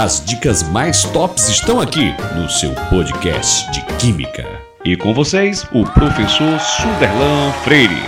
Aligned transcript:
As 0.00 0.24
dicas 0.24 0.62
mais 0.62 1.02
tops 1.12 1.48
estão 1.48 1.80
aqui 1.80 2.12
no 2.36 2.48
seu 2.48 2.72
podcast 2.88 3.68
de 3.72 3.84
Química. 3.98 4.44
E 4.84 4.96
com 4.96 5.12
vocês, 5.12 5.64
o 5.72 5.82
professor 5.92 6.56
Suderlan 6.60 7.52
Freire. 7.64 8.06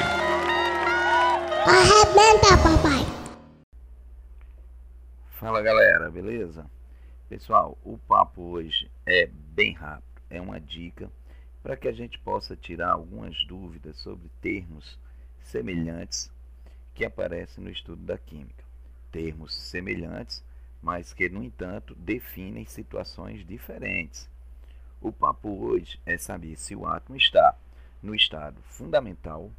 Arrebenta, 1.67 2.57
papai! 2.63 3.05
Fala 5.33 5.61
galera, 5.61 6.09
beleza? 6.09 6.65
Pessoal, 7.29 7.77
o 7.85 7.99
papo 7.99 8.41
hoje 8.41 8.89
é 9.05 9.27
bem 9.27 9.73
rápido. 9.73 10.23
É 10.31 10.41
uma 10.41 10.61
dica 10.61 11.11
para 11.61 11.77
que 11.77 11.89
a 11.89 11.93
gente 11.93 12.21
possa 12.21 12.55
tirar 12.55 12.93
algumas 12.93 13.35
dúvidas 13.49 13.99
sobre 13.99 14.31
termos 14.41 14.97
semelhantes 15.43 16.31
que 16.95 17.05
aparecem 17.05 17.65
no 17.65 17.71
estudo 17.71 18.01
da 18.05 18.17
química. 18.17 18.63
Termos 19.11 19.53
semelhantes, 19.53 20.41
mas 20.83 21.13
que, 21.13 21.29
no 21.29 21.43
entanto, 21.43 21.95
definem 21.95 22.65
situações 22.65 23.47
diferentes. 23.47 24.29
O 25.01 25.13
papo 25.13 25.49
hoje 25.65 25.99
é 26.05 26.17
saber 26.19 26.57
se 26.57 26.75
o 26.75 26.87
átomo 26.87 27.17
está 27.17 27.55
no 28.03 28.15
estado 28.15 28.61
fundamental, 28.63 29.51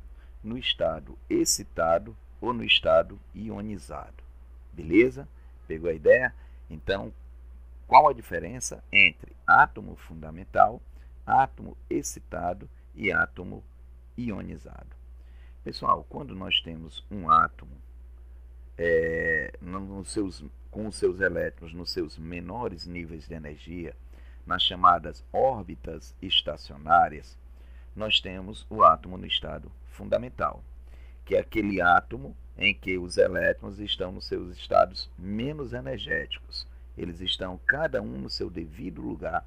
no 0.44 0.58
estado 0.58 1.18
excitado 1.30 2.16
ou 2.40 2.54
no 2.54 2.63
estado 2.63 3.20
ionizado. 3.36 4.23
Beleza? 4.73 5.27
Pegou 5.68 5.90
a 5.90 5.94
ideia? 5.94 6.34
Então, 6.70 7.13
qual 7.88 8.08
a 8.08 8.13
diferença 8.13 8.84
entre 8.91 9.35
átomo 9.46 9.96
fundamental, 9.96 10.82
átomo 11.26 11.77
excitado 11.90 12.70
e 12.96 13.12
átomo 13.12 13.63
ionizado? 14.18 14.96
Pessoal, 15.63 16.05
quando 16.10 16.34
nós 16.34 16.60
temos 16.62 17.05
um 17.12 17.30
átomo 17.30 17.76
é, 18.78 19.54
nos 19.62 20.12
seus, 20.12 20.44
com 20.70 20.88
os 20.88 20.96
seus 20.96 21.20
elétrons 21.20 21.74
nos 21.74 21.92
seus 21.92 22.18
menores 22.18 22.86
níveis 22.86 23.28
de 23.28 23.34
energia, 23.34 23.96
nas 24.46 24.64
chamadas 24.64 25.24
órbitas 25.32 26.16
estacionárias, 26.22 27.38
nós 27.96 28.20
temos 28.20 28.66
o 28.70 28.84
átomo 28.84 29.18
no 29.18 29.26
estado 29.26 29.72
fundamental, 29.91 30.63
que 31.26 31.36
é 31.36 31.40
aquele 31.40 31.82
átomo 31.82 32.36
em 32.58 32.74
que 32.74 32.98
os 32.98 33.18
elétrons 33.18 33.80
estão 33.80 34.12
nos 34.12 34.26
seus 34.26 34.58
estados 34.58 35.10
menos 35.18 35.74
energéticos. 35.74 36.68
Eles 36.98 37.22
estão 37.22 37.60
cada 37.66 38.02
um 38.02 38.20
no 38.20 38.30
seu 38.30 38.50
devido 38.50 39.02
lugar. 39.02 39.46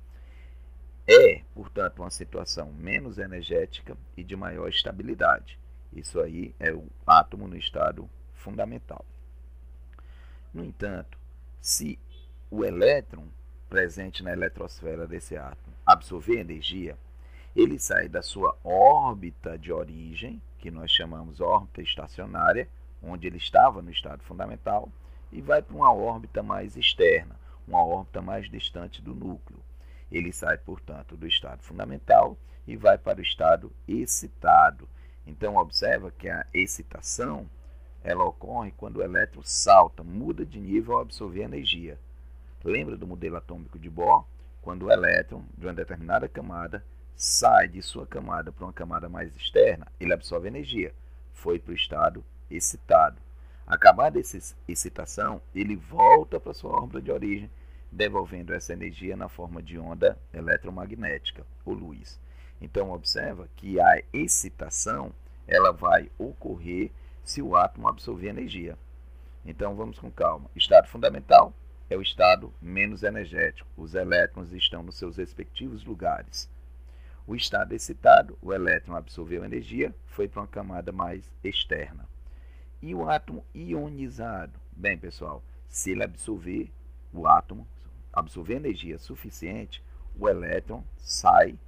É, 1.06 1.42
portanto, 1.54 2.00
uma 2.00 2.10
situação 2.10 2.72
menos 2.72 3.18
energética 3.18 3.96
e 4.16 4.24
de 4.24 4.34
maior 4.34 4.68
estabilidade. 4.68 5.58
Isso 5.92 6.20
aí 6.20 6.54
é 6.58 6.72
o 6.72 6.86
átomo 7.06 7.46
no 7.46 7.56
estado 7.56 8.08
fundamental. 8.34 9.04
No 10.54 10.64
entanto, 10.64 11.18
se 11.60 11.98
o 12.48 12.64
elétron 12.64 13.26
presente 13.68 14.22
na 14.22 14.32
eletrosfera 14.32 15.04
desse 15.04 15.36
átomo 15.36 15.74
absorver 15.84 16.38
energia, 16.38 16.96
ele 17.56 17.76
sai 17.76 18.08
da 18.08 18.22
sua 18.22 18.56
órbita 18.62 19.58
de 19.58 19.72
origem, 19.72 20.40
que 20.58 20.70
nós 20.70 20.92
chamamos 20.92 21.40
órbita 21.40 21.82
estacionária, 21.82 22.68
onde 23.02 23.26
ele 23.26 23.36
estava 23.36 23.82
no 23.82 23.90
estado 23.90 24.22
fundamental, 24.22 24.90
e 25.32 25.40
vai 25.40 25.60
para 25.60 25.74
uma 25.74 25.92
órbita 25.92 26.40
mais 26.40 26.76
externa, 26.76 27.34
uma 27.66 27.84
órbita 27.84 28.22
mais 28.22 28.48
distante 28.48 29.02
do 29.02 29.12
núcleo. 29.12 29.60
Ele 30.10 30.32
sai, 30.32 30.56
portanto, 30.56 31.16
do 31.16 31.26
estado 31.26 31.62
fundamental 31.62 32.38
e 32.64 32.76
vai 32.76 32.96
para 32.96 33.18
o 33.18 33.22
estado 33.22 33.72
excitado, 33.88 34.88
então 35.26 35.56
observa 35.56 36.12
que 36.12 36.28
a 36.28 36.46
excitação 36.54 37.48
ela 38.04 38.22
ocorre 38.22 38.70
quando 38.76 38.98
o 38.98 39.02
elétron 39.02 39.42
salta, 39.42 40.04
muda 40.04 40.44
de 40.44 40.60
nível 40.60 40.96
ao 40.96 41.00
absorver 41.00 41.42
energia. 41.42 41.98
Lembra 42.62 42.98
do 42.98 43.06
modelo 43.06 43.36
atômico 43.36 43.78
de 43.78 43.88
Bohr? 43.88 44.26
Quando 44.60 44.84
o 44.84 44.92
elétron 44.92 45.42
de 45.56 45.66
uma 45.66 45.72
determinada 45.72 46.28
camada 46.28 46.84
sai 47.16 47.66
de 47.66 47.80
sua 47.80 48.06
camada 48.06 48.52
para 48.52 48.66
uma 48.66 48.72
camada 48.74 49.08
mais 49.08 49.34
externa, 49.34 49.86
ele 49.98 50.12
absorve 50.12 50.48
energia. 50.48 50.94
Foi 51.32 51.58
para 51.58 51.72
o 51.72 51.74
estado 51.74 52.22
excitado. 52.50 53.16
Acabada 53.66 54.20
essa 54.20 54.54
excitação, 54.68 55.40
ele 55.54 55.74
volta 55.74 56.38
para 56.38 56.52
sua 56.52 56.72
órbita 56.72 57.00
de 57.00 57.10
origem, 57.10 57.50
devolvendo 57.90 58.52
essa 58.52 58.74
energia 58.74 59.16
na 59.16 59.28
forma 59.30 59.62
de 59.62 59.78
onda 59.78 60.18
eletromagnética, 60.32 61.46
ou 61.64 61.72
luz. 61.72 62.20
Então 62.60 62.90
observa 62.90 63.48
que 63.56 63.80
a 63.80 64.02
excitação 64.12 65.12
ela 65.46 65.72
vai 65.72 66.10
ocorrer 66.18 66.90
se 67.24 67.42
o 67.42 67.56
átomo 67.56 67.88
absorver 67.88 68.28
energia. 68.28 68.78
Então 69.44 69.74
vamos 69.74 69.98
com 69.98 70.10
calma. 70.10 70.50
Estado 70.54 70.86
fundamental 70.88 71.52
é 71.88 71.96
o 71.96 72.02
estado 72.02 72.52
menos 72.60 73.02
energético. 73.02 73.68
Os 73.76 73.94
elétrons 73.94 74.52
estão 74.52 74.82
nos 74.82 74.96
seus 74.96 75.16
respectivos 75.16 75.84
lugares. 75.84 76.50
O 77.26 77.34
estado 77.34 77.72
excitado, 77.72 78.38
o 78.42 78.52
elétron 78.52 78.94
absorveu 78.94 79.44
energia, 79.44 79.94
foi 80.06 80.28
para 80.28 80.42
uma 80.42 80.46
camada 80.46 80.92
mais 80.92 81.32
externa. 81.42 82.06
E 82.82 82.94
o 82.94 83.08
átomo 83.08 83.44
ionizado? 83.54 84.60
Bem, 84.70 84.98
pessoal, 84.98 85.42
se 85.68 85.92
ele 85.92 86.04
absorver 86.04 86.70
o 87.12 87.26
átomo, 87.26 87.66
absorver 88.12 88.56
energia 88.56 88.98
suficiente, 88.98 89.82
o 90.18 90.28
elétron 90.28 90.84
sai 90.98 91.58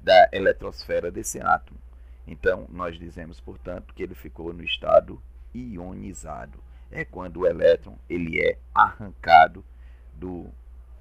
da 0.00 0.28
eletrosfera 0.32 1.10
desse 1.10 1.40
átomo. 1.40 1.78
Então, 2.26 2.66
nós 2.70 2.98
dizemos, 2.98 3.40
portanto, 3.40 3.92
que 3.94 4.02
ele 4.02 4.14
ficou 4.14 4.52
no 4.52 4.64
estado 4.64 5.20
ionizado. 5.54 6.58
É 6.90 7.04
quando 7.04 7.38
o 7.38 7.46
elétron 7.46 7.96
ele 8.08 8.40
é 8.40 8.58
arrancado 8.74 9.64
do 10.14 10.50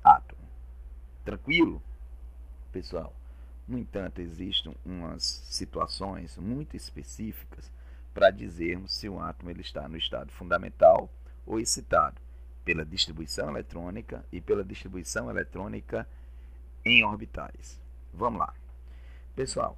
átomo. 0.04 0.42
Tranquilo? 1.24 1.82
Pessoal, 2.72 3.14
no 3.68 3.78
entanto, 3.78 4.20
existem 4.20 4.76
umas 4.86 5.24
situações 5.24 6.38
muito 6.38 6.76
específicas 6.76 7.72
para 8.14 8.32
dizermos 8.32 8.94
se 8.94 9.08
o 9.08 9.20
átomo 9.20 9.50
ele 9.50 9.62
está 9.62 9.88
no 9.88 9.98
estado 9.98 10.32
fundamental 10.32 11.10
ou 11.46 11.60
excitado, 11.60 12.22
pela 12.64 12.86
distribuição 12.86 13.50
eletrônica 13.50 14.24
e 14.32 14.40
pela 14.40 14.64
distribuição 14.64 15.30
eletrônica 15.30 16.08
em 16.86 17.04
orbitais. 17.04 17.80
Vamos 18.14 18.40
lá. 18.40 18.54
Pessoal, 19.36 19.78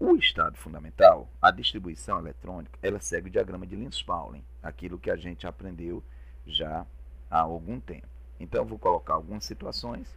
o 0.00 0.16
estado 0.16 0.56
fundamental, 0.56 1.28
a 1.42 1.50
distribuição 1.50 2.18
eletrônica, 2.18 2.78
ela 2.82 2.98
segue 2.98 3.28
o 3.28 3.30
diagrama 3.30 3.66
de 3.66 3.76
Linus-Pauling, 3.76 4.42
aquilo 4.62 4.98
que 4.98 5.10
a 5.10 5.16
gente 5.16 5.46
aprendeu 5.46 6.02
já 6.46 6.86
há 7.30 7.40
algum 7.40 7.78
tempo. 7.78 8.08
Então, 8.40 8.64
vou 8.64 8.78
colocar 8.78 9.12
algumas 9.12 9.44
situações 9.44 10.08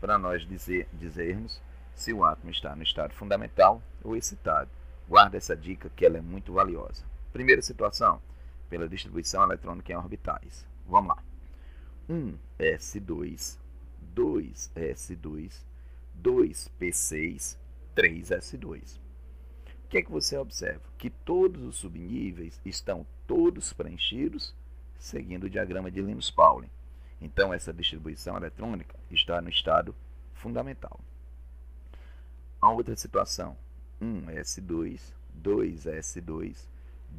para 0.00 0.16
nós 0.16 0.46
dizer, 0.46 0.88
dizermos 0.92 1.60
se 1.96 2.12
o 2.12 2.24
átomo 2.24 2.52
está 2.52 2.76
no 2.76 2.84
estado 2.84 3.12
fundamental 3.12 3.82
ou 4.04 4.16
excitado. 4.16 4.70
Guarda 5.08 5.36
essa 5.36 5.56
dica 5.56 5.90
que 5.90 6.06
ela 6.06 6.18
é 6.18 6.20
muito 6.20 6.52
valiosa. 6.52 7.04
Primeira 7.32 7.60
situação, 7.60 8.22
pela 8.70 8.88
distribuição 8.88 9.42
eletrônica 9.42 9.92
em 9.92 9.96
orbitais. 9.96 10.64
Vamos 10.86 11.08
lá. 11.08 11.22
1s2, 12.08 13.58
2s2, 14.14 15.64
2p6, 16.22 17.58
3S2. 17.96 19.03
O 19.84 19.88
que 19.88 19.98
é 19.98 20.02
que 20.02 20.10
você 20.10 20.36
observa? 20.36 20.82
Que 20.98 21.10
todos 21.10 21.62
os 21.62 21.76
subníveis 21.76 22.60
estão 22.64 23.06
todos 23.26 23.72
preenchidos 23.72 24.54
seguindo 24.98 25.44
o 25.44 25.50
diagrama 25.50 25.90
de 25.90 26.00
Linus-Pauling. 26.00 26.70
Então, 27.20 27.52
essa 27.52 27.72
distribuição 27.72 28.36
eletrônica 28.36 28.96
está 29.10 29.40
no 29.40 29.48
estado 29.48 29.94
fundamental. 30.32 30.98
A 32.60 32.70
outra 32.70 32.96
situação, 32.96 33.56
1S2, 34.00 35.00
2S2, 35.42 36.66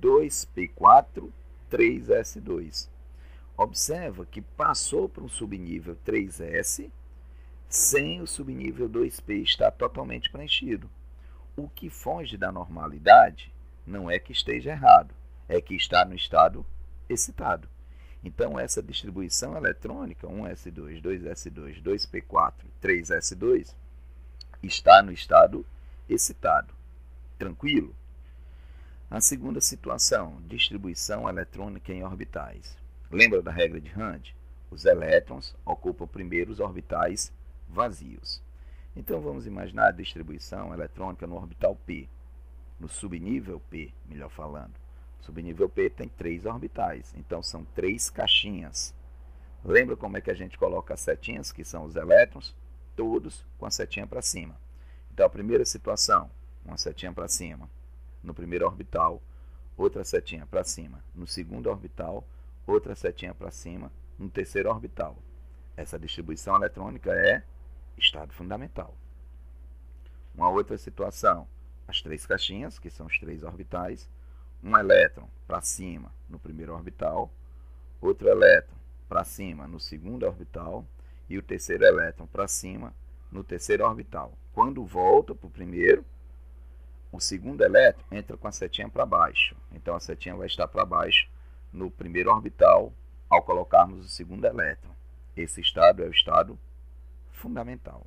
2P4, 0.01 1.29
3S2. 1.71 2.89
Observa 3.57 4.25
que 4.25 4.41
passou 4.41 5.07
para 5.07 5.23
um 5.23 5.29
subnível 5.29 5.95
3S 6.05 6.89
sem 7.69 8.21
o 8.21 8.27
subnível 8.27 8.89
2P 8.89 9.43
estar 9.43 9.71
totalmente 9.71 10.29
preenchido. 10.29 10.89
O 11.57 11.69
que 11.69 11.89
foge 11.89 12.37
da 12.37 12.51
normalidade 12.51 13.53
não 13.87 14.11
é 14.11 14.19
que 14.19 14.31
esteja 14.31 14.71
errado, 14.71 15.15
é 15.47 15.61
que 15.61 15.73
está 15.75 16.03
no 16.03 16.13
estado 16.13 16.65
excitado. 17.07 17.69
Então, 18.23 18.59
essa 18.59 18.81
distribuição 18.81 19.55
eletrônica, 19.55 20.27
1S2, 20.27 21.01
2S2, 21.01 21.81
2P4, 21.81 22.53
3S2, 22.81 23.75
está 24.63 25.01
no 25.01 25.11
estado 25.11 25.65
excitado. 26.09 26.73
Tranquilo? 27.37 27.95
A 29.09 29.21
segunda 29.21 29.61
situação, 29.61 30.41
distribuição 30.47 31.29
eletrônica 31.29 31.93
em 31.93 32.03
orbitais. 32.03 32.75
Lembra 33.11 33.41
da 33.41 33.51
regra 33.51 33.79
de 33.79 33.89
Rand? 33.89 34.23
Os 34.71 34.83
elétrons 34.83 35.55
ocupam 35.63 36.07
primeiro 36.07 36.51
os 36.51 36.59
orbitais 36.59 37.31
vazios. 37.69 38.41
Então 38.95 39.19
vamos 39.19 39.45
imaginar 39.45 39.87
a 39.87 39.91
distribuição 39.91 40.73
eletrônica 40.73 41.27
no 41.27 41.35
orbital 41.35 41.75
P, 41.75 42.07
no 42.79 42.87
subnível 42.87 43.59
P, 43.69 43.93
melhor 44.05 44.29
falando. 44.29 44.73
O 45.19 45.23
subnível 45.23 45.67
P 45.67 45.89
tem 45.89 46.07
três 46.07 46.45
orbitais, 46.45 47.13
então 47.17 47.43
são 47.43 47.65
três 47.75 48.09
caixinhas. 48.09 48.93
Lembra 49.63 49.97
como 49.97 50.15
é 50.15 50.21
que 50.21 50.31
a 50.31 50.35
gente 50.35 50.57
coloca 50.57 50.93
as 50.93 51.01
setinhas, 51.01 51.51
que 51.51 51.65
são 51.65 51.83
os 51.85 51.95
elétrons? 51.95 52.55
Todos 52.95 53.43
com 53.57 53.65
a 53.65 53.71
setinha 53.71 54.05
para 54.05 54.21
cima. 54.21 54.55
Então, 55.11 55.25
a 55.25 55.29
primeira 55.29 55.65
situação, 55.65 56.29
uma 56.63 56.77
setinha 56.77 57.11
para 57.11 57.27
cima. 57.27 57.69
No 58.23 58.33
primeiro 58.33 58.65
orbital, 58.65 59.21
outra 59.75 60.03
setinha 60.03 60.45
para 60.45 60.63
cima. 60.63 61.03
No 61.15 61.25
segundo 61.25 61.67
orbital, 61.67 62.23
outra 62.67 62.95
setinha 62.95 63.33
para 63.33 63.49
cima. 63.49 63.91
No 64.19 64.29
terceiro 64.29 64.69
orbital. 64.69 65.17
Essa 65.75 65.97
distribuição 65.97 66.55
eletrônica 66.55 67.11
é 67.11 67.43
estado 67.97 68.33
fundamental. 68.33 68.95
Uma 70.33 70.49
outra 70.49 70.77
situação, 70.77 71.47
as 71.87 72.01
três 72.01 72.25
caixinhas, 72.25 72.77
que 72.77 72.89
são 72.89 73.05
os 73.05 73.17
três 73.17 73.43
orbitais, 73.43 74.09
um 74.63 74.77
elétron 74.77 75.27
para 75.47 75.61
cima 75.61 76.11
no 76.27 76.39
primeiro 76.39 76.73
orbital, 76.73 77.31
outro 78.01 78.27
elétron 78.27 78.75
para 79.07 79.23
cima 79.23 79.67
no 79.67 79.79
segundo 79.79 80.25
orbital 80.25 80.85
e 81.29 81.37
o 81.37 81.43
terceiro 81.43 81.85
elétron 81.85 82.25
para 82.27 82.47
cima 82.47 82.93
no 83.31 83.43
terceiro 83.43 83.85
orbital. 83.85 84.33
Quando 84.53 84.85
volta 84.85 85.35
para 85.35 85.47
o 85.47 85.51
primeiro, 85.51 86.03
o 87.11 87.19
segundo 87.19 87.61
elétron 87.61 88.03
entra 88.11 88.35
com 88.35 88.47
a 88.47 88.51
setinha 88.51 88.89
para 88.89 89.05
baixo. 89.05 89.55
Então 89.71 89.95
a 89.95 89.99
setinha 89.99 90.35
vai 90.35 90.47
estar 90.47 90.67
para 90.67 90.85
baixo 90.85 91.29
no 91.71 91.89
primeiro 91.89 92.31
orbital 92.31 92.91
ao 93.29 93.41
colocarmos 93.41 94.05
o 94.05 94.09
segundo 94.09 94.45
elétron. 94.45 94.91
Esse 95.35 95.61
estado 95.61 96.03
é 96.03 96.07
o 96.07 96.11
estado 96.11 96.57
fundamental. 97.35 98.05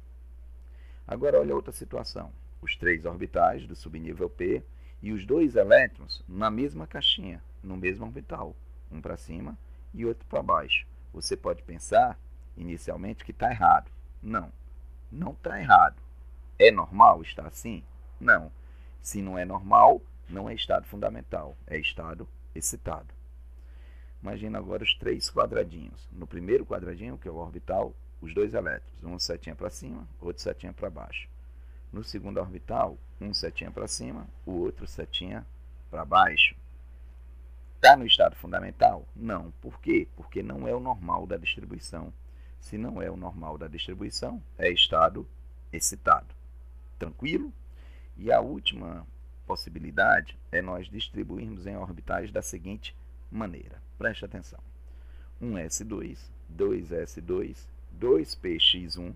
Agora 1.07 1.41
olha 1.41 1.55
outra 1.55 1.73
situação. 1.73 2.33
Os 2.61 2.77
três 2.77 3.05
orbitais 3.05 3.67
do 3.67 3.77
subnível 3.77 4.29
P 4.29 4.63
e 5.01 5.13
os 5.13 5.25
dois 5.25 5.55
elétrons 5.55 6.23
na 6.29 6.51
mesma 6.51 6.87
caixinha, 6.87 7.43
no 7.63 7.77
mesmo 7.77 8.05
orbital, 8.05 8.55
um 8.91 9.01
para 9.01 9.17
cima 9.17 9.57
e 9.95 10.05
outro 10.05 10.27
para 10.27 10.43
baixo. 10.43 10.87
Você 11.13 11.37
pode 11.37 11.63
pensar 11.63 12.19
inicialmente 12.57 13.25
que 13.25 13.31
está 13.31 13.51
errado. 13.51 13.91
Não, 14.23 14.53
não 15.11 15.33
está 15.33 15.61
errado. 15.61 15.97
É 16.59 16.71
normal 16.71 17.23
estar 17.23 17.47
assim? 17.47 17.83
Não. 18.21 18.51
Se 19.01 19.23
não 19.23 19.39
é 19.39 19.45
normal, 19.45 20.03
não 20.29 20.51
é 20.51 20.55
estado 20.55 20.85
fundamental, 20.87 21.57
é 21.67 21.79
estado 21.79 22.29
excitado. 22.55 23.15
Imagina 24.23 24.59
agora 24.59 24.83
os 24.83 24.95
três 24.95 25.31
quadradinhos. 25.31 26.09
No 26.13 26.27
primeiro 26.27 26.67
quadradinho, 26.67 27.17
que 27.17 27.29
é 27.29 27.31
o 27.31 27.37
orbital, 27.37 27.95
os 28.21 28.35
dois 28.35 28.55
elétrons, 28.55 29.05
um 29.05 29.19
setinha 29.19 29.55
para 29.55 29.71
cima, 29.71 30.07
outro 30.21 30.43
setinha 30.43 30.73
para 30.73 30.91
baixo. 30.91 31.29
No 31.93 32.05
segundo 32.05 32.39
orbital, 32.39 32.99
um 33.21 33.33
setinha 33.33 33.71
para 33.71 33.89
cima, 33.89 34.27
o 34.45 34.53
outro 34.53 34.87
setinha 34.87 35.47
para 35.91 36.05
baixo. 36.05 36.55
Está 37.77 37.97
no 37.97 38.07
estado 38.07 38.35
fundamental? 38.37 39.07
Não. 39.15 39.53
Por 39.63 39.81
quê? 39.81 40.09
Porque 40.17 40.43
não 40.43 40.67
é 40.67 40.75
o 40.75 40.81
normal 40.81 41.27
da 41.27 41.37
distribuição. 41.37 42.13
Se 42.61 42.77
não 42.77 43.01
é 43.01 43.11
o 43.11 43.17
normal 43.17 43.57
da 43.57 43.69
distribuição, 43.69 44.43
é 44.59 44.69
estado 44.69 45.27
excitado. 45.73 46.27
Tranquilo? 46.99 47.53
E 48.17 48.33
a 48.33 48.41
última 48.41 49.07
possibilidade 49.47 50.37
é 50.51 50.61
nós 50.61 50.89
distribuirmos 50.89 51.67
em 51.67 51.77
orbitais 51.77 52.33
da 52.33 52.43
seguinte 52.43 52.95
maneira. 53.31 53.81
Preste 53.97 54.25
atenção. 54.25 54.59
1s2, 55.41 56.19
2s2, 56.55 57.67
2px1, 58.01 59.15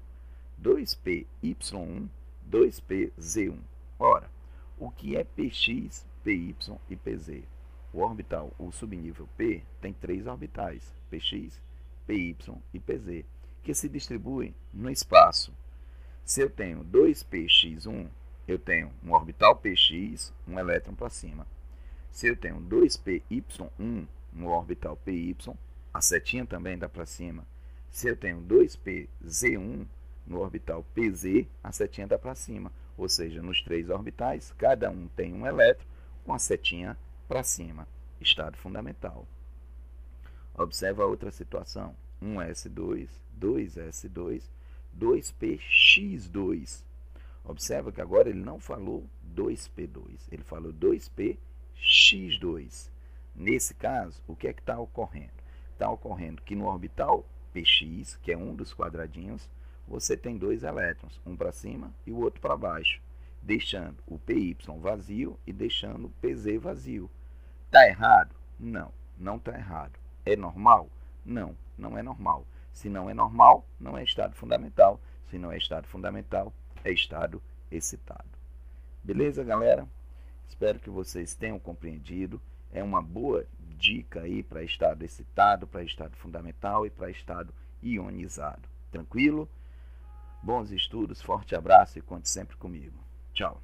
2py1, 0.63 2.09
2pz1. 2.51 3.59
Ora, 3.99 4.31
o 4.79 4.91
que 4.91 5.17
é 5.17 5.25
px, 5.25 6.07
py 6.25 6.57
e 6.91 6.97
pz? 6.97 7.45
O 7.93 8.01
orbital, 8.01 8.53
o 8.59 8.73
subnível 8.73 9.29
P, 9.37 9.63
tem 9.81 9.93
três 9.93 10.27
orbitais, 10.27 10.93
px, 11.11 11.61
py 12.07 12.37
e 12.73 12.81
pz, 12.81 13.25
que 13.63 13.75
se 13.75 13.89
distribuem 13.89 14.55
no 14.73 14.91
espaço. 14.91 15.53
Se 16.25 16.41
eu 16.41 16.51
tenho 16.51 16.85
2px1, 16.85 18.09
eu 18.49 18.59
tenho 18.59 18.93
um 19.05 19.13
orbital 19.13 19.57
px, 19.57 20.33
um 20.49 20.59
elétron 20.59 20.95
para 20.95 21.11
cima. 21.11 21.47
Se 22.11 22.27
eu 22.27 22.37
tenho 22.37 22.61
2py1 22.61 24.07
no 24.33 24.49
orbital 24.49 24.97
py, 24.97 25.37
a 25.93 26.01
setinha 26.01 26.47
também 26.47 26.79
dá 26.79 26.89
para 26.89 27.07
cima. 27.07 27.47
Se 27.93 28.09
eu 28.09 28.17
tenho 28.17 28.43
2pz1 28.43 29.87
no 30.27 30.41
orbital 30.41 30.85
pz, 30.95 31.47
a 31.63 31.71
setinha 31.71 32.07
dá 32.07 32.19
para 32.19 32.35
cima. 32.35 32.73
Ou 32.97 33.07
seja, 33.07 33.43
nos 33.43 33.61
três 33.63 33.91
orbitais, 33.91 34.51
cada 34.57 34.91
um 34.91 35.09
tem 35.09 35.35
um 35.35 35.47
elétron 35.47 35.87
com 36.25 36.33
a 36.33 36.39
setinha 36.39 36.97
para 37.29 37.43
cima. 37.43 37.87
Estado 38.19 38.57
fundamental. 38.57 39.27
Observa 40.55 41.05
outra 41.05 41.31
situação. 41.31 41.95
1s2, 42.23 43.11
2s2, 43.39 44.43
2px2. 44.99 46.83
Observa 47.45 47.93
que 47.93 48.01
agora 48.01 48.31
ele 48.31 48.41
não 48.41 48.59
falou 48.59 49.05
2p2, 49.37 50.29
ele 50.31 50.45
falou 50.45 50.73
2px2. 50.73 52.91
Nesse 53.35 53.75
caso, 53.75 54.23
o 54.27 54.35
que 54.35 54.49
é 54.49 54.55
que 54.55 54.61
está 54.61 54.79
ocorrendo? 54.79 55.33
Está 55.73 55.91
ocorrendo 55.91 56.41
que 56.43 56.55
no 56.55 56.67
orbital 56.67 57.27
px, 57.53 58.17
que 58.23 58.33
é 58.33 58.37
um 58.37 58.55
dos 58.55 58.75
quadradinhos, 58.75 59.49
você 59.87 60.17
tem 60.17 60.39
dois 60.39 60.63
elétrons, 60.63 61.21
um 61.27 61.37
para 61.37 61.53
cima 61.53 61.93
e 62.07 62.13
o 62.13 62.19
outro 62.19 62.41
para 62.41 62.57
baixo, 62.57 63.01
deixando 63.43 63.97
o 64.07 64.19
py 64.19 64.57
vazio 64.79 65.39
e 65.47 65.53
deixando 65.53 66.07
o 66.07 66.13
pz 66.21 66.61
vazio. 66.61 67.11
Está 67.67 67.87
errado? 67.87 68.35
Não, 68.59 68.93
não 69.19 69.37
está 69.37 69.55
errado. 69.55 69.99
É 70.25 70.37
normal? 70.37 70.89
Não, 71.25 71.57
não 71.77 71.99
é 71.99 72.03
normal. 72.03 72.47
Se 72.73 72.89
não 72.89 73.11
é 73.11 73.15
normal, 73.15 73.67
não 73.79 73.99
é 73.99 74.05
estado 74.05 74.35
fundamental. 74.35 75.01
Se 75.29 75.39
não 75.39 75.51
é 75.51 75.57
estado 75.57 75.87
fundamental, 75.87 76.53
é 76.85 76.93
estado 76.93 77.43
excitado. 77.71 78.29
Beleza, 79.03 79.43
galera? 79.43 79.87
Espero 80.49 80.79
que 80.79 80.91
vocês 80.91 81.35
tenham 81.35 81.59
compreendido. 81.59 82.41
É 82.73 82.83
uma 82.83 83.03
boa 83.03 83.47
dica 83.79 84.21
aí 84.21 84.43
para 84.43 84.63
estado 84.63 85.05
excitado, 85.05 85.67
para 85.67 85.83
estado 85.83 86.17
fundamental 86.17 86.87
e 86.87 86.91
para 86.91 87.11
estado 87.11 87.53
ionizado. 87.83 88.63
Tranquilo? 88.91 89.49
Bons 90.43 90.71
estudos, 90.71 91.21
forte 91.23 91.55
abraço 91.55 91.99
e 91.99 92.03
conte 92.03 92.29
sempre 92.29 92.57
comigo. 92.57 92.99
Tchau. 93.33 93.61